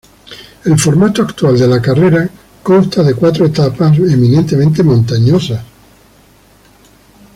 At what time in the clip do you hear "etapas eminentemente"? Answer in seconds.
3.45-4.81